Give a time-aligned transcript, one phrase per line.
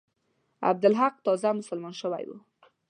[0.69, 2.37] عبدالحق تازه مسلمان شوی وو.